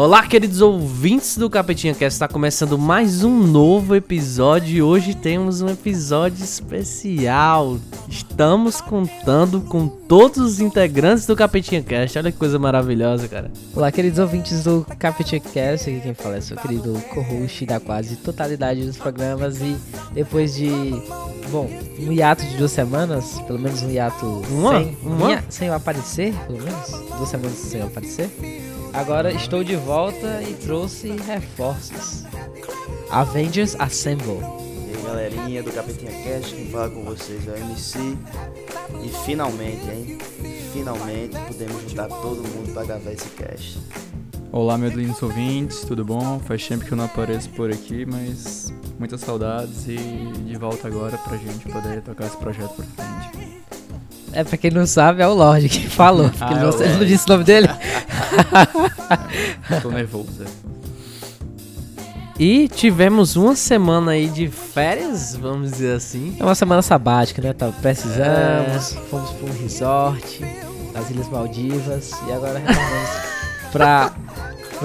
[0.00, 5.60] Olá, queridos ouvintes do Capetinha Cast, está começando mais um novo episódio e hoje temos
[5.60, 7.78] um episódio especial.
[8.08, 12.16] Estamos contando com todos os integrantes do Capetinha Cast.
[12.16, 13.50] Olha que coisa maravilhosa, cara.
[13.74, 18.14] Olá, queridos ouvintes do Capetinha Cast, aqui quem fala é seu querido co-host da quase
[18.14, 19.76] totalidade dos programas e
[20.12, 20.70] depois de,
[21.50, 21.68] bom,
[21.98, 24.78] um hiato de duas semanas, pelo menos um hiato Uma?
[24.78, 25.44] sem, Uma?
[25.48, 28.30] sem eu aparecer, pelo menos, duas semanas sem eu aparecer.
[28.92, 32.24] Agora estou de volta e trouxe reforços.
[33.10, 34.38] Avengers Assemble.
[34.40, 37.98] E aí galerinha do Capetinha Cast, quem fala com vocês é o MC
[39.02, 40.18] E finalmente, hein?
[40.72, 43.78] Finalmente podemos juntar todo mundo pra gravar esse cast
[44.52, 46.38] Olá, meus lindos ouvintes, tudo bom?
[46.40, 51.16] Faz tempo que eu não apareço por aqui, mas muitas saudades e de volta agora
[51.18, 53.58] pra gente poder tocar esse projeto pra frente.
[54.32, 56.98] É, pra quem não sabe, é o Lorde que falou, porque Ah, ele, é ele
[56.98, 57.68] não disse o nome dele.
[59.82, 60.28] Tô nervoso.
[60.44, 60.68] é.
[62.40, 66.36] E tivemos uma semana aí de férias, vamos dizer assim.
[66.38, 67.52] É uma semana sabática, né?
[67.52, 69.00] Tá, precisamos, É.
[69.10, 70.44] fomos para um resort
[70.94, 73.10] nas Ilhas Maldivas e agora retornamos
[73.72, 74.12] para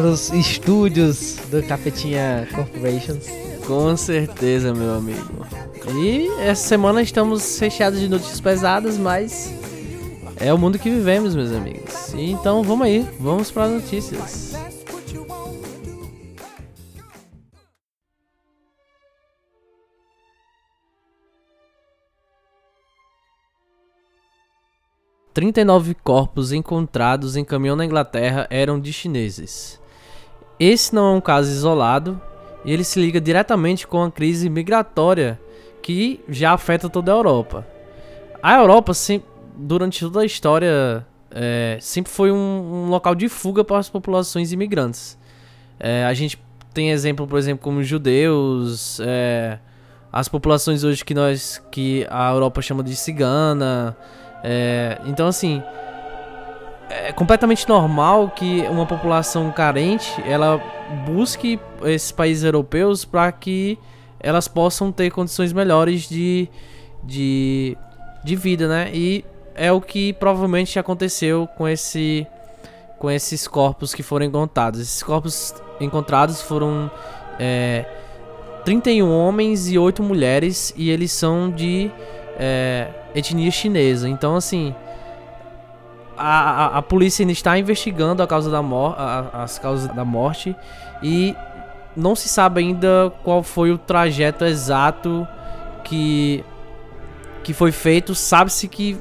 [0.04, 3.26] os estúdios do Capetinha Corporations.
[3.68, 5.46] Com certeza, meu amigo.
[5.96, 9.54] E essa semana estamos recheados de notícias pesadas, mas
[10.40, 12.14] é o mundo que vivemos, meus amigos.
[12.14, 14.54] Então vamos aí, vamos para as notícias.
[25.34, 29.82] Trinta e nove corpos encontrados em caminhão na Inglaterra eram de chineses.
[30.60, 32.22] Esse não é um caso isolado,
[32.64, 35.40] e ele se liga diretamente com a crise migratória
[35.82, 37.68] que já afeta toda a Europa.
[38.44, 39.24] A Europa, sem-
[39.56, 42.36] durante toda a história, é, sempre foi um,
[42.86, 45.18] um local de fuga para as populações imigrantes.
[45.80, 46.40] É, a gente
[46.74, 49.60] tem exemplo, por exemplo, como os judeus, é,
[50.12, 53.96] as populações hoje que nós, que a Europa chama de cigana.
[54.44, 55.62] é, então, assim,
[56.90, 60.62] é completamente normal que uma população carente ela
[61.06, 63.80] busque esses países europeus para que
[64.20, 66.48] elas possam ter condições melhores de,
[67.04, 67.76] de,
[68.24, 68.92] de vida, né?
[68.94, 69.26] E
[69.56, 72.28] é o que provavelmente aconteceu com esse
[73.00, 74.80] com esses corpos que foram encontrados.
[74.80, 76.90] Esses corpos encontrados foram
[77.38, 77.86] é,
[78.64, 81.92] 31 homens e 8 mulheres e eles são de
[82.40, 84.08] é, etnia chinesa.
[84.08, 84.74] Então, assim,
[86.18, 90.56] a, a, a polícia ainda está investigando a causa da a- as causas da morte
[91.02, 91.36] e
[91.96, 95.28] não se sabe ainda qual foi o trajeto exato
[95.84, 96.44] que
[97.44, 98.16] que foi feito.
[98.16, 98.98] Sabe-se que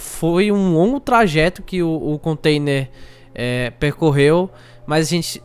[0.00, 2.90] foi um longo trajeto que o, o container
[3.34, 4.50] é, percorreu,
[4.86, 5.42] mas a gente,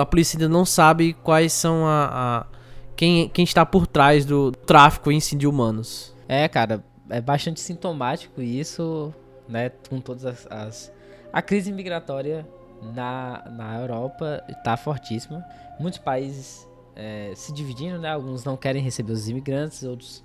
[0.00, 2.46] a polícia ainda não sabe quais são a, a-
[2.94, 6.14] quem, quem está por trás do tráfico em si de humanos.
[6.28, 9.12] É, cara, é bastante sintomático isso,
[9.48, 9.70] né?
[9.90, 10.46] Com todas as.
[10.50, 10.92] as-
[11.32, 12.46] A crise migratória
[12.94, 15.44] na, na Europa tá fortíssima.
[15.78, 18.10] Muitos países é, se dividindo, né?
[18.10, 20.24] Alguns não querem receber os imigrantes, outros,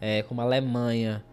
[0.00, 1.24] é, como a Alemanha,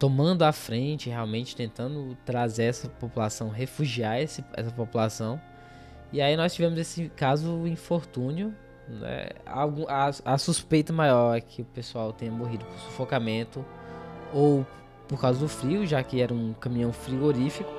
[0.00, 5.40] tomando a frente, realmente tentando trazer essa população, refugiar esse- essa população.
[6.12, 8.52] E aí nós tivemos esse caso infortúnio.
[8.88, 9.28] Né?
[9.46, 13.64] A, a suspeita maior é que o pessoal tenha morrido por sufocamento
[14.32, 14.66] ou
[15.06, 17.70] por causa do frio, já que era um caminhão frigorífico.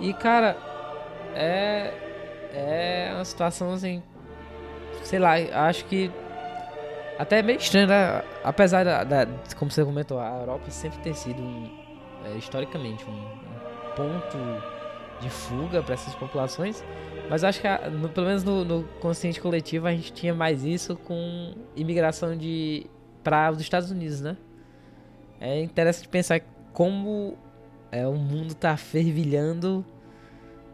[0.00, 0.56] E cara,
[1.34, 1.92] é
[2.52, 4.02] é uma situação assim,
[5.04, 5.32] sei lá,
[5.68, 6.10] acho que
[7.18, 8.22] até é meio estranho, né?
[8.44, 9.26] Apesar da, da-
[9.56, 11.68] como você comentou, a Europa sempre ter sido um,
[12.24, 14.38] é, historicamente um, um ponto
[15.20, 16.84] de fuga para essas populações,
[17.28, 20.64] mas acho que a- no- pelo menos no, no consciente coletivo a gente tinha mais
[20.64, 22.86] isso com imigração de
[23.24, 24.36] para os Estados Unidos, né?
[25.40, 26.40] É interessante pensar
[26.72, 27.36] como
[27.90, 29.84] é, o mundo tá fervilhando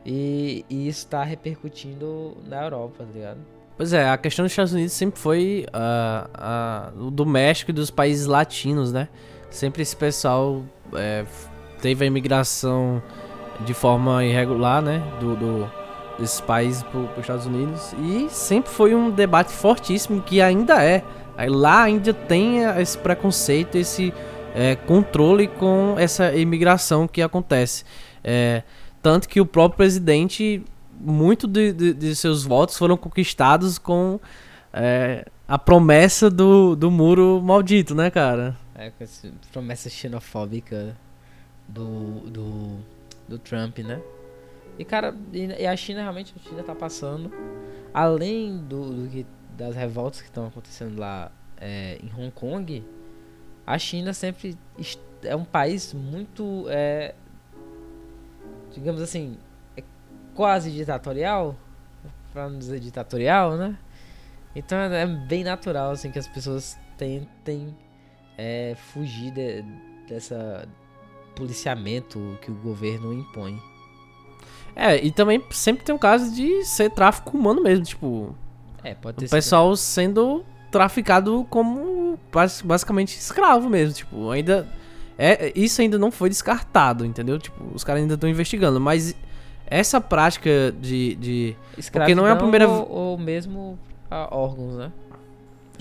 [0.05, 3.41] e, e isso tá repercutindo na Europa, tá ligado?
[3.77, 7.91] Pois é, a questão dos Estados Unidos sempre foi ah, o do México e dos
[7.91, 9.09] países latinos, né?
[9.51, 10.63] Sempre esse pessoal
[10.95, 11.25] é,
[11.81, 13.03] teve a imigração
[13.65, 15.03] de forma irregular, né?
[15.19, 15.71] Do, do-
[16.19, 17.93] desses países para os Estados Unidos.
[17.99, 21.03] E sempre foi um debate fortíssimo que ainda é.
[21.49, 24.15] Lá ainda tem esse preconceito, esse
[24.55, 27.83] eh, controle com essa imigração que acontece.
[28.23, 28.63] É,
[29.03, 30.63] tanto que o próprio presidente
[31.05, 34.19] muito de, de- de seus votos foram conquistados com
[34.73, 38.57] é, a promessa do, do muro maldito, né, cara?
[38.75, 40.97] É, com essa promessa xenofóbica
[41.69, 42.79] do, do,
[43.29, 44.01] do Trump, né?
[44.79, 47.31] E, cara, e, a China realmente, a China tá passando,
[47.93, 49.25] além do, do que,
[49.57, 51.31] das revoltas que estão acontecendo lá
[51.61, 52.85] é, em Hong Kong,
[53.67, 54.59] a China sempre
[55.23, 57.15] é um país muito, é,
[58.73, 59.39] digamos assim,
[60.35, 61.57] quase ditatorial,
[62.33, 63.77] pra não dizer ditatorial, né?
[64.55, 67.77] Então é é bem natural assim que as pessoas tentem
[68.39, 69.65] é, fugir de-
[70.09, 70.67] dessa
[71.35, 73.61] policiamento que o governo impõe.
[74.77, 78.35] É, e também sempre tem um caso de ser tráfico humano mesmo, tipo,
[78.83, 84.69] É, pode ter o pessoal sendo traficado como bas- basicamente escravo mesmo, tipo, ainda
[85.17, 87.39] é isso ainda não foi descartado, entendeu?
[87.39, 89.15] Tipo, os caras ainda estão investigando, mas
[89.67, 91.57] essa prática de, de
[91.93, 93.79] porque não é a primeira- ou, ou mesmo
[94.11, 94.93] ah, órgãos, né?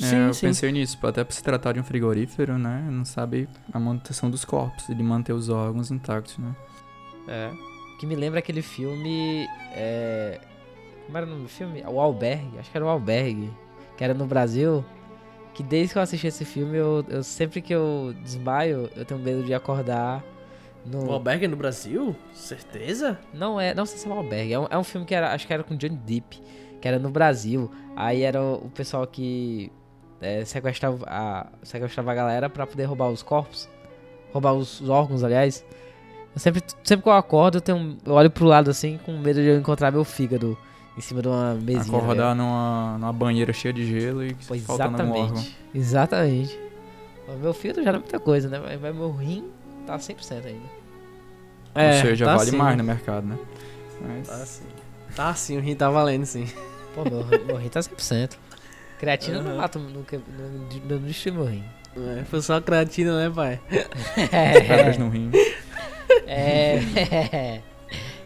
[0.01, 0.47] É, sim, eu sim.
[0.47, 2.87] pensei nisso, até por se tratar de um frigorífero, né?
[2.89, 6.55] Não sabe a manutenção dos corpos e de manter os órgãos intactos, né?
[7.27, 7.51] É.
[7.99, 9.47] Que me lembra aquele filme.
[9.71, 10.39] É...
[11.05, 11.83] Como era o nome do filme?
[11.87, 12.57] O Albergue.
[12.57, 13.51] Acho que era o Albergue.
[13.95, 14.83] Que era no Brasil.
[15.53, 19.19] Que desde que eu assisti esse filme, eu, eu sempre que eu desmaio, eu tenho
[19.19, 20.23] medo de acordar
[20.85, 21.07] no.
[21.07, 22.15] o albergue no Brasil?
[22.33, 23.19] Certeza?
[23.33, 24.53] Não é, não sei se é o Albergue.
[24.53, 26.41] É um, é um filme que era, acho que era com Johnny Depp,
[26.81, 27.71] que era no Brasil.
[27.95, 29.71] Aí era o, pessoal que
[30.21, 33.69] é, sequestrava, a, sequestrava a galera pra poder roubar os corpos,
[34.31, 35.65] roubar os, os órgãos, aliás.
[36.33, 39.39] Eu sempre, sempre que eu acordo, eu, tenho, eu olho pro lado assim, com medo
[39.39, 40.57] de eu encontrar meu fígado
[40.97, 41.97] em cima de uma mesinha.
[41.97, 45.43] Acordar numa, numa banheira cheia de gelo e Pois faltando um órgão.
[45.73, 46.53] exatamente.
[46.55, 46.59] Exatamente.
[47.27, 48.59] O meu fígado já não é muita coisa, né?
[48.59, 49.49] Mas, mas meu rim
[49.85, 50.83] tá 100% ainda.
[51.75, 52.57] É, Ou seja, tá vale sim.
[52.57, 53.37] mais no mercado, né?
[54.01, 54.63] Mas, Tá sim.
[55.15, 56.47] Tá sim, o rim tá valendo sim.
[56.95, 58.37] Pô, meu, meu rim tá 100%.
[58.99, 59.57] Creatina não Aham.
[59.57, 61.63] mata, nunca, não, não destrui meu rim.
[62.19, 63.59] É, foi só creatina, né, pai?
[64.67, 65.31] pedras no rim.
[66.25, 66.79] É.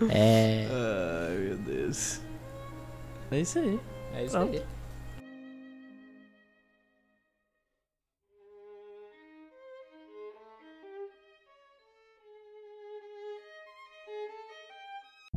[0.09, 0.67] É.
[0.69, 2.21] Ai, meu Deus.
[3.31, 3.79] É isso aí.
[4.15, 4.53] É isso Pronto.
[4.53, 4.63] aí.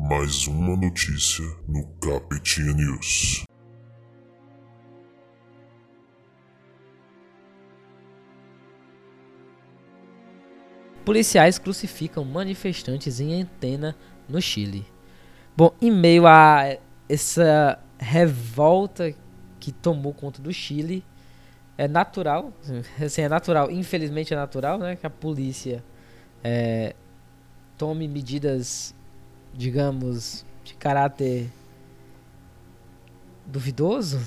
[0.02, 3.44] Mais uma notícia no Capetinha News.
[11.04, 13.94] Policiais crucificam manifestantes em antena
[14.26, 14.86] no Chile.
[15.54, 19.14] Bom, em meio a essa revolta
[19.60, 21.04] que tomou conta do Chile,
[21.76, 22.54] é natural,
[22.98, 25.84] assim, é natural, infelizmente é natural, né, que a polícia
[26.42, 26.96] é,
[27.76, 28.94] tome medidas,
[29.54, 31.50] digamos, de caráter
[33.46, 34.20] duvidoso,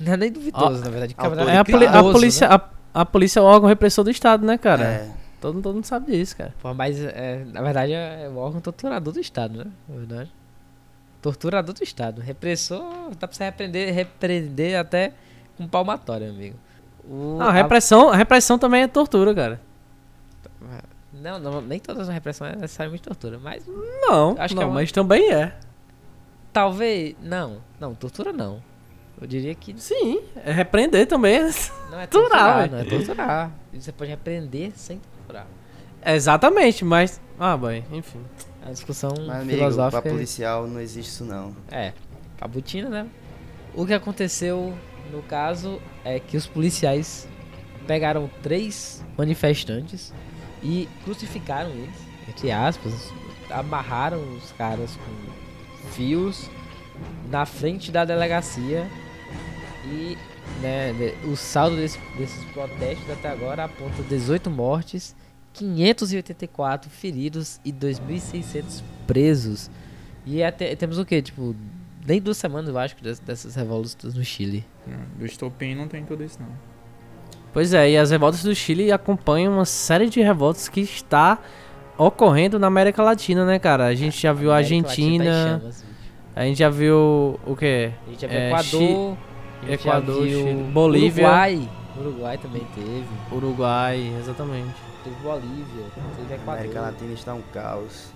[0.00, 2.54] não é nem duvidoso, na verdade, É a, poli- a criminoso, polícia, né?
[2.94, 4.84] a, a polícia é o órgão repressor do Estado, né, cara?
[4.84, 5.10] É,
[5.40, 6.54] Todo, todo mundo sabe disso, cara.
[6.62, 9.70] Pô, mas é, na verdade é o órgão torturador do Estado, né?
[9.88, 10.32] Na verdade.
[11.20, 12.22] Torturador do Estado.
[12.22, 15.12] Repressor, dá pra você repreender, repreender até
[15.56, 16.56] com palmatória, amigo.
[17.06, 19.60] O- Não, a a- repressão, a repressão também é tortura, cara.
[21.24, 24.66] Não, não, nem todas as repressões é necessariamente tortura, mas Não, Acho que não, é
[24.66, 25.54] uma- mas também é.
[26.52, 27.14] talvez.
[27.22, 28.62] Não, não, tortura não.
[29.20, 31.40] Eu diria que Sim, é repreender também.
[31.90, 33.50] não é Torturar, não é torturar.
[33.72, 35.46] Você pode repreender sem torturar.
[36.02, 37.20] É, exatamente, mas.
[37.38, 38.20] Ah, boy, enfim.
[38.62, 40.02] É uma discussão mas amigo, pra filosófica.
[40.10, 41.54] policial não existe isso não.
[41.70, 41.92] É,
[42.38, 43.06] cabutina, né?
[43.74, 44.74] O que aconteceu
[45.12, 47.28] no caso é que os policiais
[47.86, 50.12] pegaram três manifestantes
[50.64, 51.94] e crucificaram eles,
[52.28, 53.12] entre aspas,
[53.50, 56.50] amarraram os caras com fios
[57.30, 58.88] na frente da delegacia
[59.86, 60.16] e
[60.62, 60.92] né,
[61.24, 65.14] o saldo desse- desses protestos até agora aponta 18 mortes,
[65.52, 69.70] 584 feridos e 2.600 presos.
[70.26, 71.20] E até, temos o que?
[71.20, 71.54] Tipo,
[72.06, 74.64] nem duas semanas, eu acho, des- dessas revoltas no Chile.
[75.18, 76.48] Do estopim não tem tudo isso, não.
[77.54, 81.38] Pois é, e as revoltas do Chile acompanham uma série de revoltas que está
[81.96, 83.86] ocorrendo na América Latina, né, cara?
[83.86, 85.84] A gente já viu a tá Argentina, bicho.
[86.34, 87.92] a gente já viu o quê?
[88.06, 91.24] A gente já viu É, Equador, Chi- a gente já Equador, viu Chile, Bolívia.
[91.28, 91.68] Uruguai.
[91.96, 93.06] Uruguai também teve.
[93.30, 94.74] Uruguai, exatamente.
[95.04, 96.92] Teve Bolívia, teve A América Equador.
[96.92, 98.12] Latina está um caos.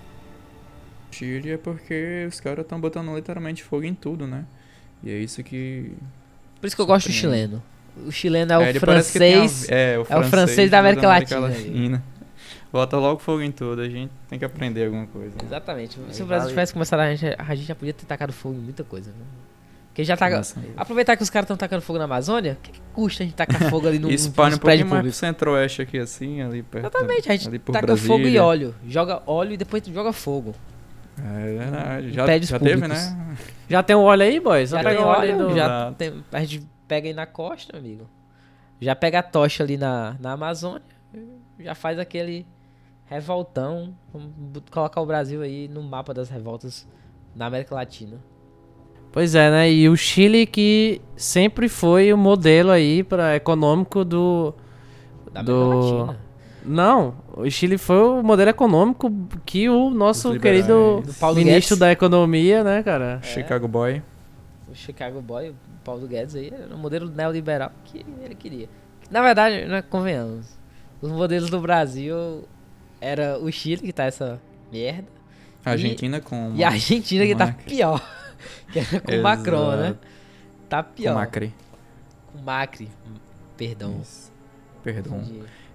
[1.11, 4.43] Chile é porque os caras estão botando literalmente fogo em tudo, né?
[5.01, 5.93] E é isso que.
[6.59, 7.63] Por isso que eu gosto do chileno.
[8.07, 9.67] O chileno é o tem francês.
[9.69, 12.03] a- é, o francês, francês da América Latina, Latina.
[12.71, 15.35] Bota logo fogo em tudo, a gente tem que aprender alguma coisa.
[15.43, 15.97] Exatamente.
[16.11, 18.55] Se o Brasil vale- tivesse começado, a gente, a gente já podia ter tacado fogo
[18.55, 19.25] em muita coisa, né?
[19.87, 20.29] Porque já tá.
[20.29, 20.55] Nossa.
[20.77, 23.35] Aproveitar que os caras estão tacando fogo na Amazônia, o que, que custa a gente
[23.35, 26.85] tacar fogo ali no, espalha um pouquinho mais pro centro-oeste aqui, assim, ali perto.
[26.85, 28.07] Exatamente, a gente ali por taca Brasília.
[28.15, 28.75] fogo e óleo.
[28.87, 30.53] Joga óleo e depois joga fogo.
[31.17, 32.11] É verdade.
[32.13, 33.17] Já, já teve, né?
[33.67, 34.69] Já tem um óleo aí, boys?
[34.69, 35.55] Só Já pega tem um óleo aí óleo, do...
[35.55, 38.05] já tem- a gente pega aí na costa, amigo.
[38.81, 40.81] Já pega a tocha ali na, na Amazônia,
[41.59, 42.45] já faz aquele
[43.05, 44.31] revoltão, vamos
[44.71, 46.87] colocar o Brasil aí no mapa das revoltas
[47.35, 48.17] na América Latina.
[49.11, 49.71] Pois é, né?
[49.71, 54.53] E o Chile que sempre foi o modelo aí para econômico do
[55.33, 56.29] Da Do- América Latina.
[56.63, 59.09] Não, o Chile foi o modelo econômico
[59.45, 61.77] que o nosso querido Do ministro Guedes.
[61.79, 63.19] da economia, né, cara?
[63.23, 64.03] Chicago Boy.
[64.71, 68.69] O Chicago Boy, o Paulo Guedes aí, era o modelo neoliberal que ele queria.
[69.09, 70.57] Na verdade, né, convenhamos,
[71.01, 72.43] os modelos do Brasil
[73.01, 74.39] era o Chile, que tá essa
[74.71, 75.07] merda,
[75.65, 76.53] A Argentina com.
[76.55, 77.63] e a Argentina, que tá Macri.
[77.65, 78.15] pior.
[78.71, 79.95] que era com o Macron, né?
[80.67, 81.15] Tá Com pior.
[81.15, 81.53] Macri.
[82.31, 82.89] Com Macri.
[83.57, 83.99] Perdão.
[84.01, 84.31] Isso.
[84.83, 85.23] Perdão.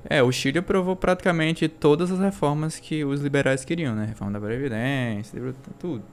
[0.08, 4.04] É, o Chile aprovou praticamente todas as reformas que os liberais queriam, né?
[4.06, 6.04] Reforma da Previdência, tudo.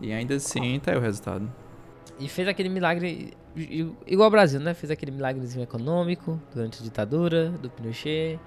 [0.00, 1.50] E ainda assim tá aí o resultado.
[2.18, 3.34] E fez aquele milagre,
[4.06, 4.74] igual ao Brasil, né?
[4.74, 8.38] Fez aquele milagrezinho econômico durante a ditadura do Pinochet.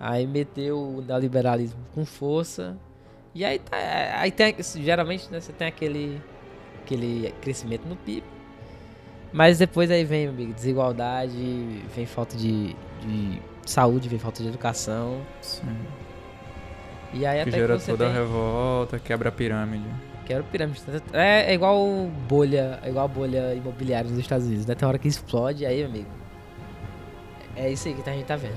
[0.00, 2.76] Aí meteu o neoliberalismo com força.
[3.34, 3.76] E aí, tá,
[4.16, 6.20] aí tem, geralmente, né, você tem aquele,
[6.82, 8.24] aquele crescimento no PIB.
[9.32, 15.22] Mas depois aí vem, amigo, desigualdade, vem falta de, de saúde, vem falta de educação.
[15.40, 15.62] Sim.
[17.14, 18.14] E aí Que até gera que toda tem...
[18.14, 19.88] a revolta, quebra a pirâmide.
[20.26, 20.80] Quero pirâmide.
[21.12, 24.74] É, é igual bolha, é igual bolha imobiliária nos Estados Unidos, né?
[24.74, 26.08] Tem hora que explode, aí, amigo.
[27.56, 28.56] É isso aí que a gente tá vendo.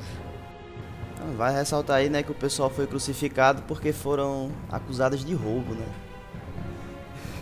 [1.35, 5.85] Vai ressaltar aí, né, que o pessoal foi crucificado porque foram acusados de roubo, né?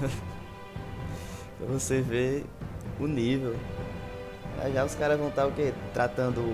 [1.60, 2.46] pra você ver
[3.00, 3.56] o nível.
[4.58, 5.74] Já, já os caras vão estar o quê?
[5.94, 6.53] Tratando.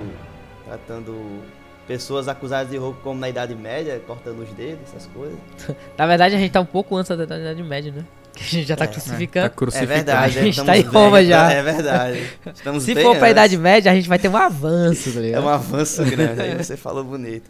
[0.66, 1.44] Tratando
[1.90, 5.36] pessoas acusadas de roubo como na Idade Média, cortando os dedos, essas coisas.
[5.98, 8.06] Na verdade, a gente tá um pouco antes da Idade Média, né?
[8.36, 9.46] Que a gente já tá É, Tá crucificando.
[9.74, 11.52] É verdade, A gente tá em bem- Roma já.
[11.52, 12.30] É verdade.
[12.54, 13.32] Estamos Se bem for pra antes.
[13.32, 15.44] Idade Média, a gente vai ter um avanço, tá É ligado?
[15.44, 17.50] um avanço grande, aí você falou bonito.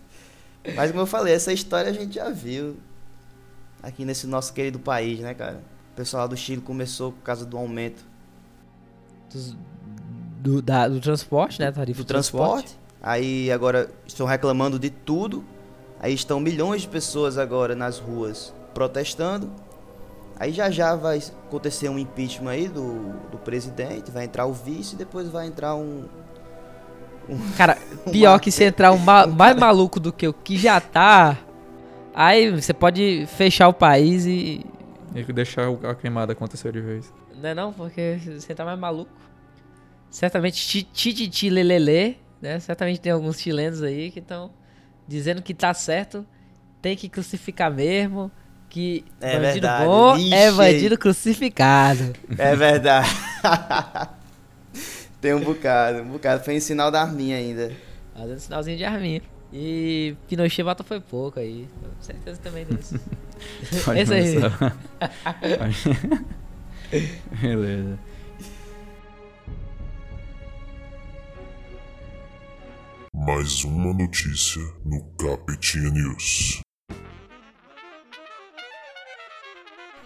[0.74, 2.78] Mas como eu falei, essa história a gente já viu
[3.84, 5.62] aqui nesse nosso querido país, né, cara?
[5.92, 8.02] O pessoal lá do Chile começou por causa do aumento
[9.34, 9.56] Dos-
[10.40, 11.72] do, da- do transporte, né?
[11.74, 12.72] Tarifa do transporte.
[13.02, 15.44] Aí agora estão reclamando de tudo.
[16.00, 19.50] Aí estão milhões de pessoas agora nas ruas protestando.
[20.40, 24.96] Aí já já vai acontecer um impeachment aí do, do presidente, vai entrar o vice
[24.96, 26.08] e depois vai entrar um,
[27.58, 27.78] Cara,
[28.12, 31.38] pior que se entrar um ma- mais maluco do que o que já tá.
[32.14, 34.66] Aí você pode fechar o país e.
[35.16, 37.14] E deixar a queimada acontecer de vez.
[37.36, 37.74] Não é não?
[37.74, 39.12] Porque você tá mais maluco.
[40.10, 42.60] Certamente tititi lelele, né?
[42.60, 44.52] Certamente tem alguns chilenos aí que estão
[45.08, 46.26] dizendo que tá certo,
[46.82, 48.32] tem que crucificar mesmo,
[48.70, 49.86] que É bandido verdade.
[49.86, 50.52] bom é aí.
[50.56, 52.14] bandido crucificado.
[52.38, 53.10] É verdade.
[55.20, 56.44] Tem um bocado, um bocado.
[56.46, 57.74] Foi em sinal da arminha ainda.
[58.16, 59.22] Fazendo sinalzinho de arminha.
[59.52, 61.68] E Pinochet bota foi pouco aí.
[61.82, 62.98] Com certeza também disso.
[63.84, 64.36] Pode Esse aí.
[67.42, 68.00] Beleza.
[73.26, 76.62] Mais uma notícia no Capetinha News.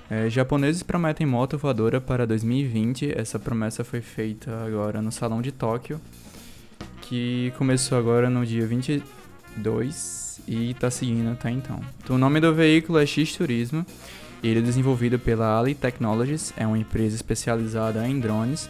[0.10, 3.14] É, japoneses prometem moto voadora para 2020.
[3.16, 6.02] Essa promessa foi feita agora no Salão de Tóquio,
[7.02, 11.80] que começou agora no dia 22 e está seguindo até então.
[12.04, 13.86] Então, o nome do veículo é X Turismo.
[14.44, 18.70] Ele é desenvolvido pela Ali Technologies, é uma empresa especializada em drones.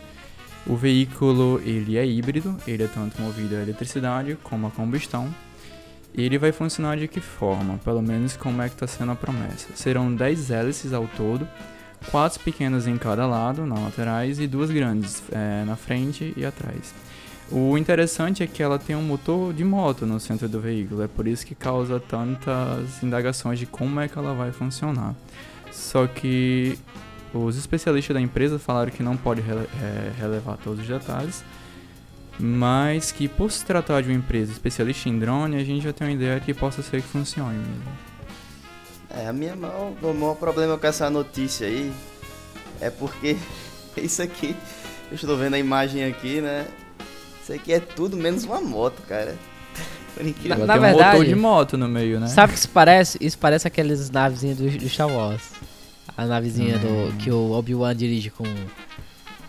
[0.66, 5.34] O veículo ele é híbrido, ele é tanto movido a eletricidade como a combustão.
[6.14, 7.80] E ele vai funcionar de que forma?
[7.84, 9.70] Pelo menos como é que está sendo a promessa.
[9.76, 11.48] Serão 10 hélices ao todo,
[12.12, 16.94] quatro pequenas em cada lado, nas laterais, e duas grandes é, na frente e atrás.
[17.52, 21.08] O interessante é que ela tem um motor de moto no centro do veículo, é
[21.08, 25.14] por isso que causa tantas indagações de como é que ela vai funcionar.
[25.72, 26.78] Só que
[27.34, 31.44] os especialistas da empresa falaram que não pode rele- é, relevar todos os detalhes,
[32.40, 36.08] mas que por se tratar de uma empresa especialista em drone, a gente já tem
[36.08, 37.84] uma ideia que possa ser que funcione mesmo.
[39.10, 41.92] É, a minha maior, o maior problema com essa notícia aí
[42.82, 43.38] é porque
[43.98, 44.56] isso aqui,
[45.12, 46.66] eu estou vendo a imagem aqui, né?
[47.42, 49.36] Isso aqui é tudo menos uma moto, cara.
[50.18, 52.28] Na tem um verdade- motor de moto no meio, né?
[52.28, 53.18] Sabe o que isso parece?
[53.22, 55.42] Isso parece aqueles navezinhas do, do Star Wars.
[56.16, 57.12] A navezinha Hum.
[57.12, 58.44] do, que o Obi-Wan dirige com.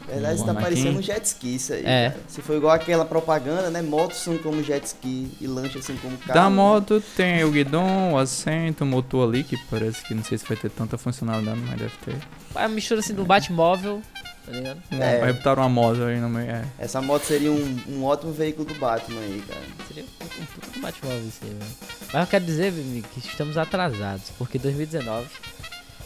[0.07, 1.81] Na verdade, tá Aqui- parecendo um jet ski isso aí.
[1.85, 2.11] É.
[2.11, 2.23] cara.
[2.29, 3.81] Se for igual aquela propaganda, né?
[3.81, 6.35] Motos são como jet ski e lanchas são como carro.
[6.35, 6.55] Da né?
[6.57, 10.45] moto tem o guidão, o assento, o motor ali, que parece que não sei se
[10.47, 12.17] vai ter tanta funcionalidade, mas deve ter.
[12.55, 14.03] É uma mistura assim do Batmóvel,
[14.45, 14.83] tá ligado?
[14.91, 15.21] É.
[15.21, 16.51] Vai botar uma moto aí no meio.
[16.51, 16.65] É.
[16.79, 19.63] Essa moto seria um, um ótimo veículo do Batman aí, cara.
[19.89, 21.71] Seria um, um puta Batmóvel isso aí, velho.
[22.13, 25.29] Mas eu quero dizer, amigo, que estamos atrasados, porque 2019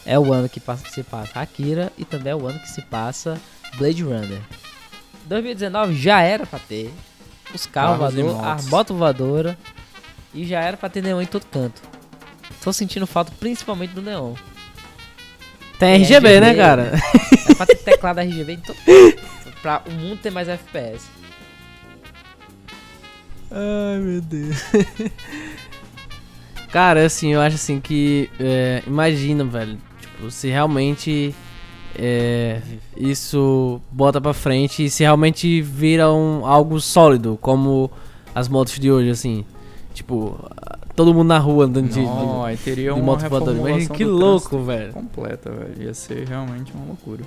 [0.05, 2.81] é o ano que passa- se passa Akira e também é o ano que se
[2.81, 3.39] passa
[3.77, 4.41] Blade Runner.
[5.25, 6.91] 2019 já era pra ter
[7.53, 8.33] os carros voadores,
[8.67, 9.57] a moto voadora
[10.33, 11.81] e já era pra ter neon em todo canto.
[12.63, 14.33] Tô sentindo falta principalmente do neon.
[15.77, 16.91] Tem Tem RGB, né, RGB, cara?
[17.49, 19.29] É pra ter teclado RGB em todo canto.
[19.61, 21.05] Pra o mundo ter mais FPS.
[23.51, 24.57] Ai, meu Deus.
[26.71, 28.29] Cara, assim, eu acho assim que.
[28.39, 29.77] é, imagina, velho.
[30.19, 31.33] Tipo, se realmente.
[31.97, 32.61] é,
[32.97, 37.89] isso bota pra frente e se realmente vira um, algo sólido, como
[38.35, 39.45] as motos de hoje, assim.
[39.93, 40.37] Tipo,
[40.93, 43.57] todo mundo na rua andando de, Não, de, teria de moto voadora.
[43.57, 44.91] Imagina que louco, velho.
[44.91, 45.83] Completa, velho.
[45.87, 47.23] Ia ser realmente uma loucura.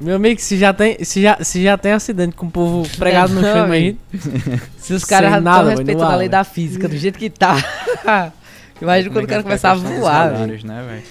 [0.00, 3.32] Meu amigo, se já tem, se já, se já tem acidente com o povo pregado
[3.32, 3.98] no Não, chão aí.
[4.78, 7.56] Se os caras velho, respeitando a lei da física do jeito que tá.
[8.80, 10.46] Imagina quando o cara começar a voar, velho.
[10.52, 10.66] velho.
[10.66, 11.02] Né, velho?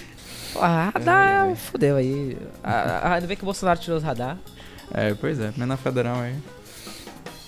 [0.52, 2.38] Porra, radar, fodeu aí.
[2.64, 4.38] Ah, ah, Ainda bem que o Bolsonaro tirou os radar.
[4.92, 5.52] É, pois é.
[5.56, 6.34] Na federal aí.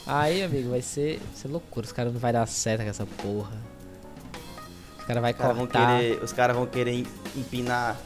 [0.06, 1.86] Aí, amigo, vai ser, vai ser loucura.
[1.86, 3.52] Os caras não vai dar certo com essa porra.
[4.98, 5.98] Os caras vai cortar.
[5.98, 7.96] querer, os caras vão querer em- empinar,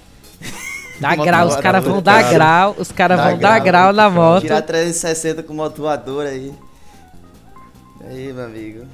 [1.00, 2.35] Moto grau, os caras vão dar cara?
[2.35, 2.76] grau.
[2.78, 4.42] Os caras vão dar grau, na moto.
[4.42, 6.54] tirar 360 com moto voadora aí.
[8.07, 8.87] Aí, meu amigo.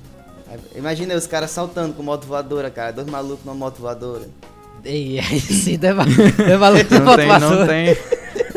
[0.75, 2.93] Imagina os caras saltando com moto voadora, cara.
[2.93, 4.23] Dois malucos numa moto voadora.
[4.85, 7.97] Ei, aí sim, não é ma- não é maluco de Não moto tem, não tem.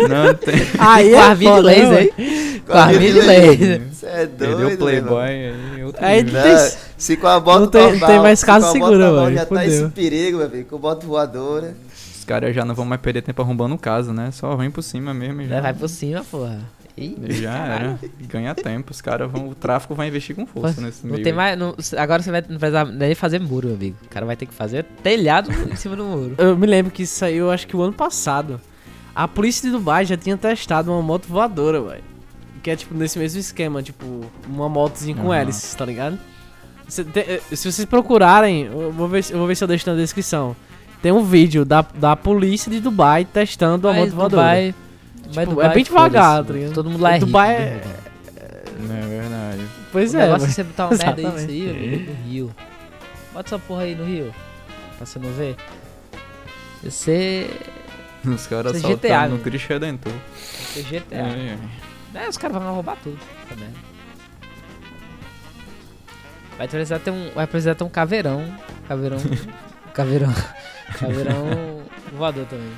[0.07, 0.55] Não tem.
[0.79, 2.61] Aí Com a vídeo foda, né, laser, hein?
[2.65, 3.81] Com a vídeo laser.
[3.91, 5.83] Você é doido, Perdeu o meu Playboy aí.
[5.83, 8.65] outro Aí tem- Não, se com a moto Não tem- normal, tem mais se caso
[8.65, 9.37] com a moto seguro, normal velho.
[9.37, 10.65] Já tá esse perigo, meu filho.
[10.65, 11.75] Com moto voadora.
[12.17, 14.31] Os caras já não vão mais perder tempo arrombando o caso, né?
[14.31, 15.57] Só vem por cima mesmo e já.
[15.57, 16.59] É, Vai por cima, porra.
[16.95, 17.99] Ih, já era.
[18.27, 18.91] Ganha tempo.
[18.91, 19.49] Os caras vão.
[19.49, 21.23] O tráfico vai investir com força nesse Não meio.
[21.23, 21.57] tem mais.
[21.57, 23.97] não- agora você vai, não precisar nem fazer muro, meu amigo.
[24.05, 26.35] O cara vai ter que fazer telhado em cima do muro.
[26.37, 28.61] Eu me lembro que isso saiu, acho que o ano passado.
[29.15, 32.03] A polícia de Dubai já tinha testado uma moto voadora, velho.
[32.61, 35.35] Que é tipo nesse mesmo esquema, tipo, uma motozinha com Aham.
[35.41, 36.17] hélices, tá ligado?
[36.87, 39.67] Cê tem- eh, se vocês procurarem, eu vou ver, se- eu vou ver se eu
[39.67, 40.55] deixo na descrição.
[41.01, 44.41] Tem um vídeo da, da polícia de Dubai testando a Mas moto voadora.
[44.43, 44.75] Dubai,
[45.25, 46.73] mas Tipo, Dubai, é bem devagar, foda-se, tá ligado?
[46.73, 47.25] Todo mundo lá é rico.
[47.25, 48.03] Dubai né, é-?
[48.83, 49.67] É verdade.
[49.91, 51.51] Pois o é, negócio é mas- você botar uma merda Exatamente.
[51.51, 52.55] isso aí, amigo, no Rio.
[53.33, 54.33] Bota essa porra aí no Rio.
[54.97, 55.55] Pra você não ver.
[56.83, 57.49] Você.
[58.25, 59.43] Os caras Isso é GTA, saltando no né?
[59.43, 60.13] Cristo Redentor.
[60.35, 61.15] Você GTA.
[61.15, 61.57] É,
[62.15, 63.17] É, os caras vão roubar tudo.
[63.49, 63.55] Tá.
[66.57, 67.31] Vai precisar ter um.
[67.33, 68.45] Vai precisar ter um caveirão.
[68.87, 69.17] Caveirão.
[69.93, 70.33] caveirão.
[70.99, 71.81] Caveirão
[72.15, 72.71] voador também.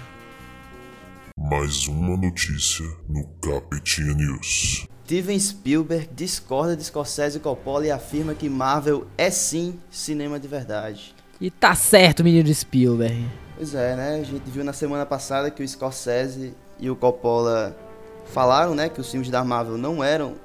[1.48, 4.88] Mais uma notícia no Capetinha News.
[5.06, 10.48] Steven Spielberg discorda de Scorsese e Coppola e afirma que Marvel é sim cinema de
[10.48, 11.14] verdade.
[11.40, 13.30] E tá certo, menino Spielberg.
[13.56, 14.16] Pois é, né?
[14.22, 17.78] A gente viu na semana passada que o Scorsese e o Coppola
[18.26, 20.38] falaram, né, que os filmes da Marvel não eram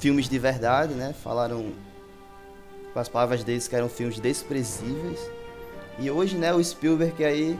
[0.00, 1.14] filmes de verdade, né?
[1.22, 1.72] Falaram
[2.92, 5.20] com as palavras deles que eram filmes desprezíveis.
[6.00, 7.56] E hoje, né, o Spielberg aí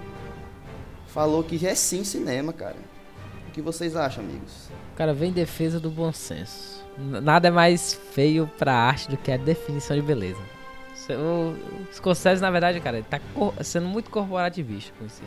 [1.08, 2.76] falou que é sim cinema, cara.
[3.48, 4.68] O que vocês acham, amigos?
[4.96, 6.84] Cara vem em defesa do bom senso.
[6.96, 10.40] Nada é mais feio pra arte do que a definição de beleza.
[11.10, 11.54] O
[11.94, 13.18] Scorsese, na verdade, cara, tá
[13.62, 15.22] sendo muito corporativista com isso.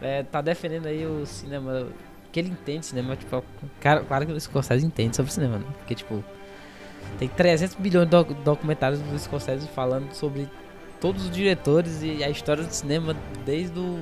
[0.00, 1.88] É, tá defendendo aí o cinema.
[2.32, 3.42] Que ele entende cinema, tipo,
[3.80, 5.64] cara, claro que o Scorsese entende sobre cinema, né?
[5.78, 6.22] Porque, tipo,
[7.18, 10.48] tem 300 bilhões de doc- documentários do Scorsese falando sobre
[11.00, 13.98] todos os diretores e a história do cinema desde o.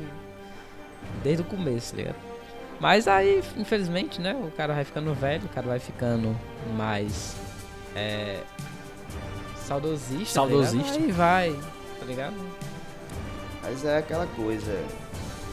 [1.22, 2.16] desde o começo, tá ligado?
[2.78, 4.34] Mas aí, infelizmente, né?
[4.34, 6.36] O cara vai ficando velho, o cara vai ficando
[6.76, 7.34] mais.
[7.94, 8.40] É.
[9.64, 10.34] Saudosista.
[10.34, 10.92] Saudosista.
[10.92, 11.04] Tá ligado?
[11.04, 11.52] aí vai,
[11.98, 12.34] tá ligado?
[13.62, 14.78] Mas é aquela coisa.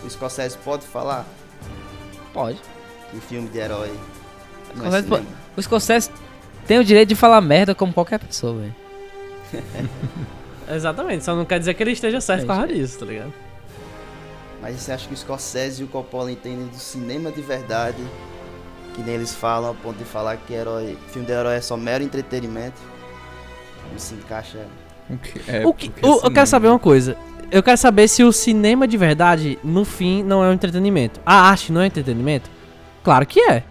[0.03, 1.25] O Scorsese pode falar
[2.33, 2.59] Pode.
[3.09, 3.97] que filme de herói
[4.75, 5.23] não é.
[5.55, 6.09] O Scorsese
[6.67, 8.75] tem o direito de falar merda como qualquer pessoa, velho.
[10.69, 13.33] Exatamente, só não quer dizer que ele esteja certo É por causa disso, tá ligado?
[14.63, 17.97] Mas você acha que o Scorsese e o Coppola entendem do cinema de verdade?
[18.95, 21.75] Que nem eles falam, a ponto de falar que herói, filme de herói é só
[21.75, 22.79] mero entretenimento?
[23.87, 24.65] Como se encaixa.
[25.09, 27.17] O que, é, o que, o- eu cinema- quero saber uma coisa.
[27.51, 31.19] Eu quero saber se o cinema de verdade, no fim, não é um entretenimento.
[31.25, 32.49] A arte não é entretenimento?
[33.03, 33.63] Claro que é.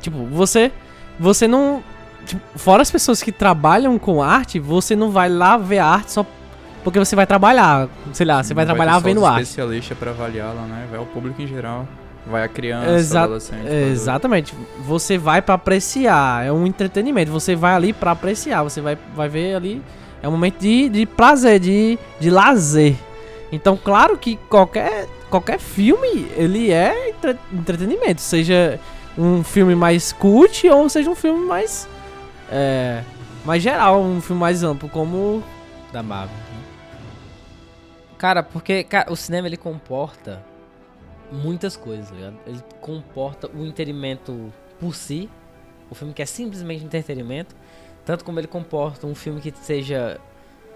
[0.00, 0.72] Tipo, você.
[1.18, 1.84] Você não.
[2.24, 6.12] Tipo, fora as pessoas que trabalham com arte, você não vai lá ver a arte
[6.12, 6.24] só
[6.82, 7.88] porque você vai trabalhar.
[8.12, 9.42] Sei lá, você vai trabalhar ter só vendo arte.
[9.42, 10.86] especialista pra avaliá-la, né?
[10.90, 11.86] Vai ao público em geral.
[12.26, 13.66] Vai a criança, Exa- adolescente.
[13.66, 14.54] Exatamente.
[14.86, 16.44] Você vai pra apreciar.
[16.44, 17.30] É um entretenimento.
[17.32, 18.62] Você vai ali pra apreciar.
[18.62, 19.82] Você vai, vai ver ali.
[20.22, 22.94] É um momento de, de prazer, de, de lazer.
[23.50, 28.20] Então, claro que qualquer, qualquer filme, ele é entre- entretenimento.
[28.20, 28.78] Seja
[29.18, 31.88] um filme mais cult ou seja um filme mais...
[32.52, 33.00] É,
[33.44, 35.42] mais geral, um filme mais amplo, como...
[35.92, 36.36] da Marvel.
[38.20, 40.44] Cara, porque cara, o cinema ele comporta
[41.32, 42.36] muitas coisas, tá ligado?
[42.46, 45.30] Ele comporta o entretenimento por si,
[45.88, 47.56] o filme que é simplesmente entretenimento,
[48.04, 50.20] tanto como ele comporta um filme que seja.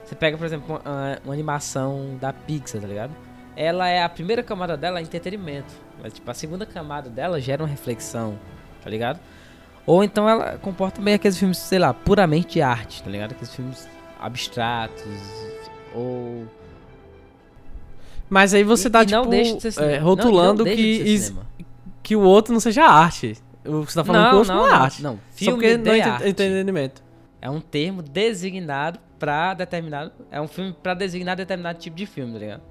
[0.03, 3.15] Você pega, por exemplo, uma, uma animação da Pixar, tá ligado?
[3.55, 7.63] Ela é a primeira camada dela é entretenimento, mas tipo a segunda camada dela gera
[7.63, 8.39] uma reflexão,
[8.83, 9.21] tá ligado?
[9.85, 13.33] Ou então ela comporta meio aqueles filmes, sei lá, puramente de arte, tá ligado?
[13.33, 13.87] Aqueles filmes
[14.19, 15.05] abstratos
[15.95, 16.49] ou
[18.29, 21.35] Mas aí você E- tá, e tipo, não é, Não, rotulando não deixa que, is-
[22.03, 23.37] que o outro não seja arte.
[23.65, 25.03] Você tá falando que o outro não, é arte.
[25.03, 26.29] Não, Só filme porque de não é arte.
[26.29, 27.03] entretenimento.
[27.41, 30.13] É um termo designado pra determinado.
[30.31, 32.63] É um filme pra designar determinado tipo de filme, tá ligado?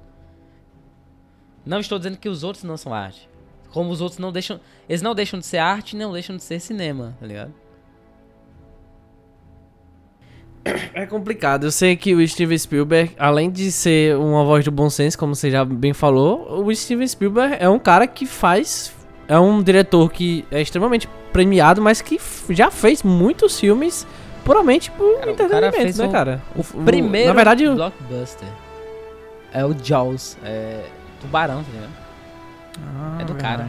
[1.65, 3.29] Não estou dizendo que os outros não são arte.
[3.71, 4.59] Como os outros não deixam.
[4.87, 7.53] Eles não deixam de ser arte não deixam de ser cinema, tá ligado?
[10.93, 11.65] É complicado.
[11.65, 15.35] Eu sei que o Steven Spielberg, além de ser uma voz do bom senso, como
[15.35, 18.93] você já bem falou, o Steven Spielberg é um cara que faz.
[19.27, 24.05] É um diretor que é extremamente premiado, mas que já fez muitos filmes
[24.45, 26.41] puramente por Cara, o cara entretenimento, fez né, um- cara?
[26.55, 28.47] O, Primeiro Na verdade, o- blockbuster.
[29.53, 30.37] É o Jaws.
[30.43, 30.81] É.
[31.21, 31.91] Tubarão, tá ligado?
[32.97, 33.67] Ah, É do cara.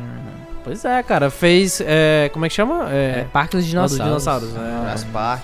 [0.64, 1.30] pois é, cara.
[1.30, 1.80] Fez.
[1.84, 2.88] é, como é que chama?
[2.90, 3.26] É, É.
[3.32, 4.06] Parque dos dos Dinossauros.
[4.06, 4.56] dinossauros.
[4.56, 4.78] é.
[4.80, 5.42] Jurassic Park.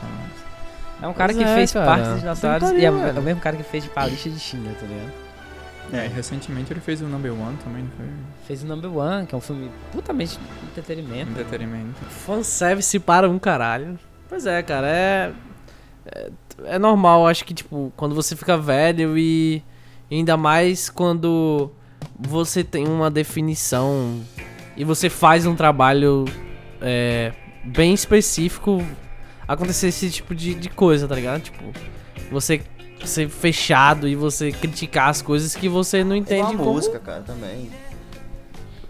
[1.03, 1.87] É um cara Pois que é, fez cara.
[1.87, 4.71] Parque dos Dinossauros e é, é o mesmo cara que fez de Palista de China,
[4.79, 5.13] tá ligado?
[5.93, 8.07] É, e recentemente ele fez o Number One também, não foi?
[8.47, 11.31] Fez o Number One, que é um filme putamente entretenimento.
[11.33, 12.01] Entretenimento.
[12.05, 13.99] Fanservice para um caralho.
[14.29, 15.33] Pois é, cara, é,
[16.07, 16.31] é.
[16.65, 19.63] É normal, acho que, tipo, quando você fica velho e.
[20.11, 21.71] Ainda mais quando
[22.19, 24.21] você tem uma definição
[24.77, 26.25] e você faz um trabalho
[26.81, 27.33] é,
[27.65, 28.85] bem específico,
[29.55, 31.43] acontecer esse tipo de, de coisa, tá ligado?
[31.43, 31.65] Tipo,
[32.31, 32.63] você
[33.05, 36.73] ser fechado e você criticar as coisas que você não entende a como.
[36.73, 37.71] música, cara, também.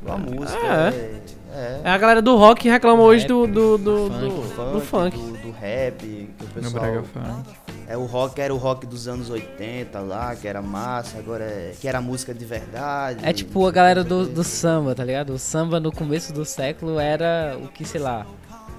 [0.00, 0.66] Igual a música.
[0.66, 0.88] É.
[0.88, 1.22] É.
[1.52, 1.80] é.
[1.84, 5.16] É a galera do rock que reclama hoje do, do, do, Funk, do, do funk.
[5.16, 6.82] Do, do rap, que o pessoal...
[6.82, 7.60] Brega Funk.
[7.88, 11.74] É o rock, era o rock dos anos 80 lá, que era massa, agora é,
[11.80, 13.18] que era música de verdade.
[13.24, 15.32] É tipo a galera do, do samba, tá ligado?
[15.32, 18.24] O samba no começo do século era o que, sei lá,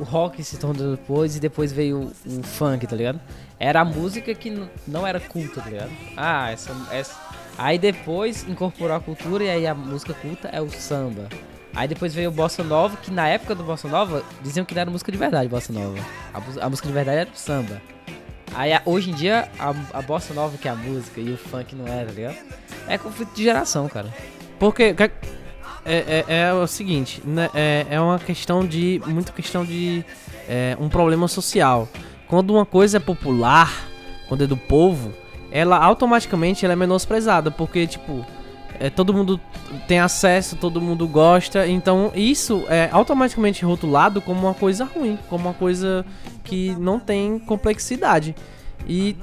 [0.01, 3.19] o rock se tornou depois e depois veio o, o funk, tá ligado?
[3.59, 5.91] Era a música que não era culta, tá ligado?
[6.17, 7.15] Ah, essa, essa.
[7.57, 11.29] Aí depois incorporou a cultura e aí a música culta é o samba.
[11.73, 14.81] Aí depois veio o Bossa Nova, que na época do Bossa Nova diziam que não
[14.81, 15.97] era música de verdade, Bossa Nova.
[16.33, 17.81] A, a música de verdade era o samba.
[18.53, 21.37] Aí a- hoje em dia a, a Bossa Nova que é a música e o
[21.37, 22.37] funk não é, tá ligado?
[22.87, 24.09] É conflito de geração, cara.
[24.59, 25.11] Porque que-
[25.85, 29.01] é, é, é o seguinte, né, é, é uma questão de.
[29.05, 30.05] Muito questão de.
[30.47, 31.87] é, um problema social.
[32.27, 33.87] Quando uma coisa é popular,
[34.27, 35.11] quando é do povo,
[35.51, 37.51] ela automaticamente ela é menosprezada.
[37.51, 38.25] Porque, tipo,
[38.79, 39.39] é, todo mundo
[39.87, 41.67] tem acesso, todo mundo gosta.
[41.67, 46.03] Então isso é automaticamente rotulado como uma coisa ruim, como uma coisa
[46.43, 48.35] que não tem complexidade.
[48.87, 49.15] E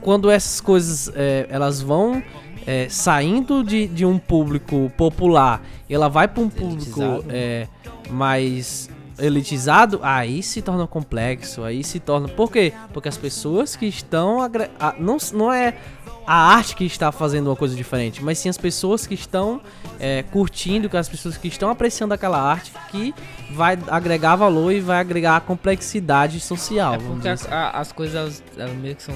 [0.00, 2.22] quando essas coisas é, elas vão
[2.70, 7.00] é, saindo de, de um público popular e ela vai para um público
[7.30, 7.66] é,
[8.10, 12.28] mais elitizado, aí se torna complexo, aí se torna.
[12.28, 12.72] Por quê?
[12.92, 14.42] Porque as pessoas que estão.
[14.42, 15.74] agre- a- não, não é
[16.26, 19.60] a arte que está fazendo uma coisa diferente, mas sim as pessoas que estão
[19.98, 23.14] é, curtindo, que as pessoas que estão apreciando aquela arte que
[23.52, 26.94] vai agregar valor e vai agregar complexidade social.
[26.94, 29.14] É porque as, a- as coisas elas, meio que são.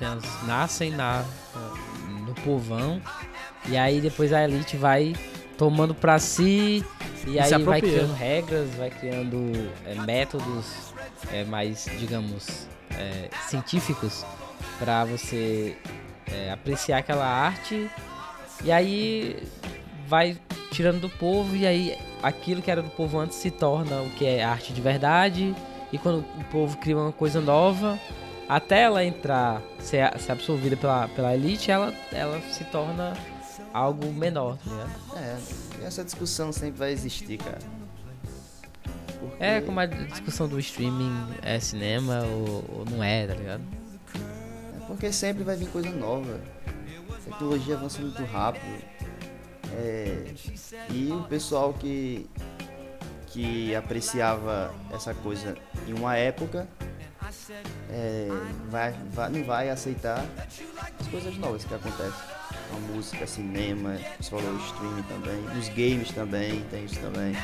[0.00, 1.22] Elas nascem na,
[2.38, 3.00] povão.
[3.68, 5.14] E aí depois a elite vai
[5.56, 6.84] tomando pra si.
[7.26, 10.94] E, E aí vai criando regras, vai criando é, métodos
[11.32, 14.24] é, mais, digamos, é, científicos
[14.78, 15.76] pra você
[16.26, 17.90] é, apreciar aquela arte.
[18.64, 19.42] E aí
[20.06, 20.38] vai
[20.70, 21.54] tirando do povo.
[21.54, 24.80] E aí aquilo que era do povo antes se torna o que é arte de
[24.80, 25.54] verdade.
[25.92, 27.98] E quando o povo cria uma coisa nova,
[28.48, 33.12] até ela entrar, ser, ser absorvida pela, pela elite, ela, ela se torna
[33.72, 34.90] algo menor, tá ligado?
[35.16, 37.58] É, essa discussão sempre vai existir, cara.
[39.20, 43.62] porque- É como a discussão do streaming é cinema ou, ou não é, tá ligado?
[44.14, 46.40] É porque sempre vai vir coisa nova.
[47.10, 48.82] A tecnologia avança muito rápido.
[49.76, 50.24] É,
[50.90, 52.26] e o pessoal que,
[53.26, 55.54] que apreciava essa coisa
[55.86, 56.66] em uma época
[57.90, 58.28] é,
[58.70, 60.24] vai, vai- não vai aceitar
[61.00, 62.12] as coisas novas que acontecem.
[62.74, 67.34] A música, cinema, você falou streaming também, dos games também, tem isso também.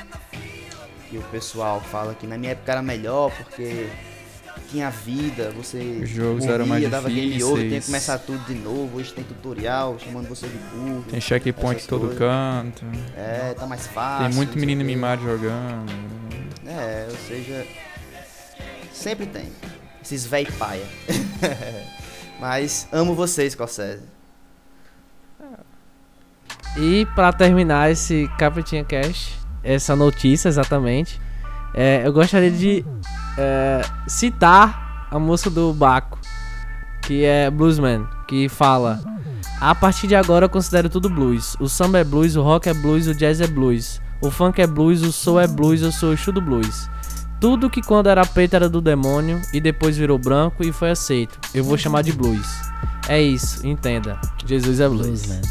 [1.09, 3.89] Que o pessoal fala que na minha época era melhor porque
[4.71, 7.87] tinha vida, você Os jogos eram mais dava game over, tinha que difíceis.
[7.87, 11.05] começar tudo de novo, hoje tem tutorial chamando você de burro.
[11.09, 12.19] Tem checkpoint todo coisas.
[12.19, 12.85] canto.
[13.17, 14.27] É, tá mais fácil.
[14.27, 15.91] Tem muito menino mimado jogando.
[16.67, 17.67] É, ou seja,
[18.93, 19.51] sempre tem.
[20.05, 20.85] Esses véi paia.
[22.39, 24.03] Mas amo vocês, Scorsese.
[26.77, 31.19] E pra terminar esse Capetinha Cash, essa notícia exatamente,
[31.73, 32.85] é, eu gostaria de
[33.39, 36.19] é, citar a música do Baco,
[37.07, 39.01] que é Bluesman, que fala:
[39.59, 41.57] A partir de agora eu considero tudo blues.
[41.59, 44.03] O samba é blues, o rock é blues, o jazz é blues.
[44.21, 46.91] O funk é blues, o soul é blues, eu sou o Exu do blues.
[47.45, 51.39] Tudo que quando era preto era do demônio e depois virou branco e foi aceito.
[51.55, 52.47] Eu vou chamar de blues.
[53.07, 54.19] É isso, entenda.
[54.47, 55.27] Jesus é blues.
[55.27, 55.43] Bluesman.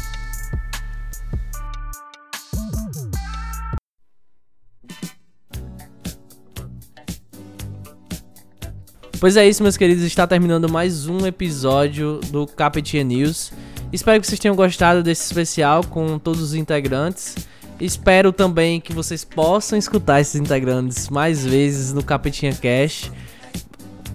[9.20, 10.02] Pois é isso, meus queridos.
[10.02, 13.52] Está terminando mais um episódio do Capetinha News.
[13.92, 17.36] Espero que vocês tenham gostado desse especial com todos os integrantes.
[17.80, 23.10] Espero também que vocês possam escutar esses integrantes mais vezes no Capetinha Cash.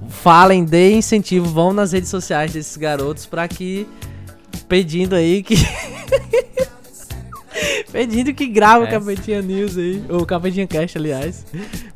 [0.10, 3.88] Falem, deem incentivo, vão nas redes sociais desses garotos para que
[4.68, 5.56] pedindo aí que
[7.92, 8.92] pedindo que grave o É.
[8.92, 11.46] Capetinha News aí, ou o Capetinha Cast, aliás.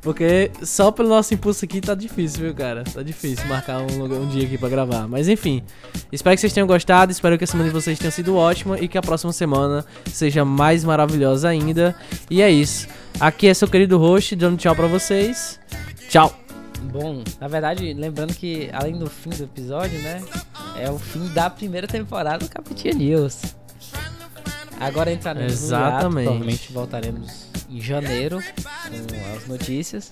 [0.01, 2.83] Porque só pelo nosso impulso aqui tá difícil, viu, cara?
[2.83, 5.07] Tá difícil marcar um, um dia aqui pra gravar.
[5.07, 5.63] Mas enfim,
[6.11, 8.87] espero que vocês tenham gostado, espero que a semana de vocês tenha sido ótima e
[8.87, 11.95] que a próxima semana seja mais maravilhosa ainda.
[12.29, 12.87] E é isso.
[13.19, 15.59] Aqui é seu querido host, dando tchau pra vocês.
[16.09, 16.35] Tchau!
[16.91, 20.21] Bom, na verdade, lembrando que além do fim do episódio, né?
[20.77, 23.41] É o fim da primeira temporada do Capitinha News.
[24.83, 26.25] Agora entraremos no hiato, Exatamente.
[26.25, 30.09] provavelmente voltaremos em janeiro com as notícias.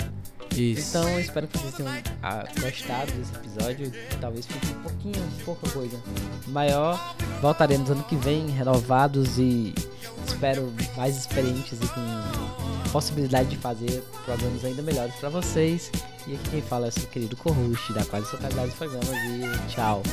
[0.56, 0.98] Isso.
[0.98, 3.92] Então, espero que vocês tenham ah, gostado desse episódio.
[4.20, 5.98] Talvez fique um pouquinho, pouca coisa
[6.48, 7.16] maior.
[7.42, 9.74] Voltaremos ano que vem, renovados e
[10.28, 15.90] espero mais experientes e com possibilidade de fazer programas ainda melhores pra vocês.
[16.28, 19.74] E aqui quem fala é o seu querido co-host da Quase Totalidade dos Programas e
[19.74, 20.04] tchau.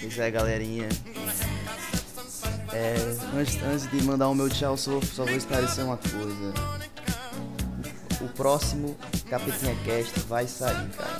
[0.00, 0.88] Pois é, galerinha.
[2.72, 2.94] É,
[3.38, 6.54] antes, antes de mandar o meu tchau, só, só vou esclarecer uma coisa.
[8.20, 8.96] O, o próximo
[9.28, 11.16] Capetinha Cast vai sair, cara.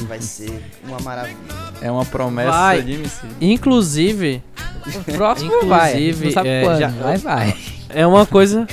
[0.00, 1.36] E vai ser uma maravilha.
[1.80, 2.82] É uma promessa Vai.
[2.82, 3.20] de MC.
[3.40, 4.42] Inclusive,
[5.08, 7.56] O próximo vai, Inclusive, sabe é, quando, já- vai, vai.
[7.88, 8.66] é uma coisa.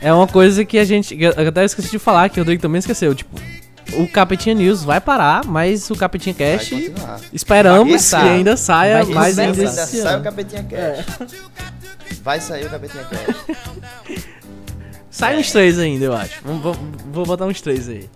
[0.00, 1.16] É uma coisa que a gente.
[1.20, 3.14] Eu até esqueci de falar, que o Rodrigo também esqueceu.
[3.14, 3.36] Tipo,
[4.02, 6.92] o Capetinha News vai parar, mas o Capetinha Vai Cast
[7.32, 10.24] esperamos que ainda saia Vai mais ainda ainda esse sai o ano.
[10.24, 11.36] Capetinha Cast.
[12.22, 14.28] Vai sair o Capetinha Cast.
[15.10, 16.34] Sai uns três ainda, eu acho.
[16.44, 16.78] Vamos-
[17.12, 18.08] Vou botar uns três aí.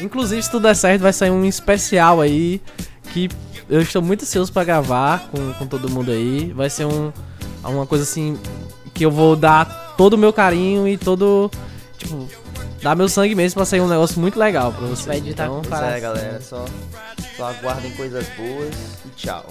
[0.00, 2.60] Inclusive, se tudo der certo, vai sair um especial aí
[3.12, 3.28] que
[3.68, 6.52] eu estou muito ansioso pra gravar com, com todo mundo aí.
[6.54, 7.12] Vai ser um,
[7.64, 8.38] uma coisa assim
[8.94, 11.50] que eu vou dar todo o meu carinho e todo.
[11.96, 12.28] Tipo,
[12.82, 15.06] dar meu sangue mesmo pra sair um negócio muito legal pra vocês.
[15.06, 16.40] vai editar Então, com Pois é, galera.
[16.40, 16.64] Só,
[17.36, 18.74] só aguardem coisas boas
[19.06, 19.46] e tchau.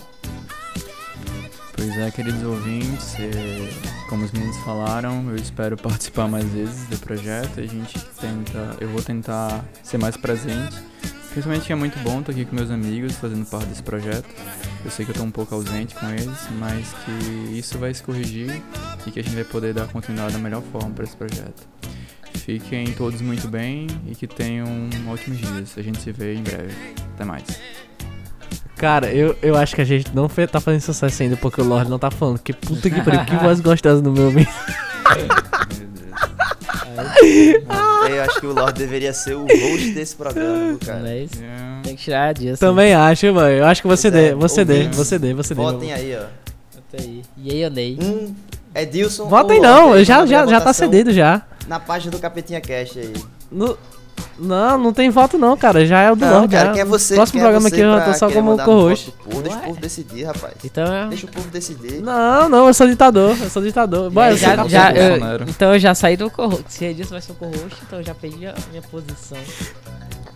[1.75, 3.69] Pois é, queridos ouvintes, é,
[4.09, 7.59] como os meninos falaram, eu espero participar mais vezes do projeto.
[7.59, 10.75] A gente tenta, eu vou tentar ser mais presente.
[11.29, 14.27] Principalmente que é muito bom estar aqui com meus amigos fazendo parte desse projeto.
[14.83, 18.01] Eu sei que eu estou um pouco ausente com eles, mas que isso vai se
[18.01, 18.59] corrigir
[19.05, 21.67] e que a gente vai poder dar continuidade da melhor forma para esse projeto.
[22.45, 24.67] Fiquem todos muito bem e que tenham
[25.09, 25.73] ótimos dias.
[25.77, 26.73] A gente se vê em breve.
[27.15, 27.43] Até mais.
[28.77, 31.63] Cara, eu, eu acho que a gente não fe- tá fazendo sucesso ainda porque o
[31.63, 32.39] Lorde não tá falando.
[32.39, 34.47] Que puta que pariu, que voz gostosa no meu ouvido.
[38.09, 40.99] Eu acho que o Lorde deveria ser o host desse programa, cara.
[41.01, 41.81] Mas Yeah.
[41.83, 42.59] tem que tirar dias.
[42.59, 43.49] Também acho, mano.
[43.49, 45.61] Eu acho que você Pois é, dê, você dê, você dê, você dê.
[45.61, 46.25] Votem aí, ó.
[46.99, 47.21] aí.
[47.37, 47.97] E aí, Ney?
[48.01, 48.33] Um
[48.73, 49.27] é Dilson.
[49.27, 51.41] Votem não, eu já, já, já tá cedido já.
[51.67, 53.13] Na página do Capetinha Cast aí.
[53.51, 53.77] No-
[54.39, 55.85] Não, não tem voto não, cara.
[55.85, 56.55] Já é o do Não, Lorde.
[56.55, 56.73] cara, já.
[56.73, 57.15] quem é você?
[57.15, 59.13] Próximo quem é programa você aqui eu tô só como co-host.
[59.43, 60.53] Deixa o povo decidir, rapaz.
[60.63, 62.01] Então, Deixa o povo decidir.
[62.01, 63.35] Não, não, eu sou ditador.
[63.41, 64.11] Eu sou ditador.
[64.15, 67.21] É, eu já, sou já, eu- então eu já saí do co Se Edilson vai
[67.21, 69.37] ser o co-host, então eu já perdi a minha posição.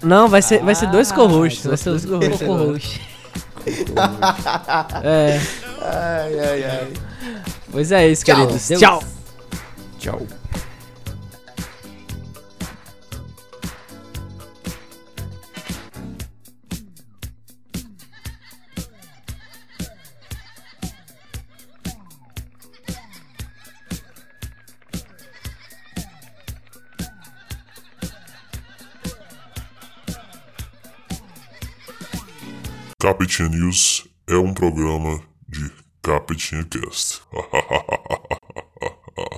[0.04, 1.66] Não, vai ser, vai ser dois Ah, co-hosts.
[1.66, 2.42] Vai ser dois co-hosts.
[2.48, 3.02] co-host.
[5.04, 5.40] É.
[5.82, 6.94] Ai, ai, ai.
[7.72, 8.36] Pois é isso, Tchau.
[8.36, 8.68] queridos.
[8.68, 8.82] Deus.
[8.82, 9.04] Tchau.
[10.00, 10.22] Tchau.
[33.02, 35.72] Capitinha News é um programa de
[36.04, 37.24] Capitinha Cast.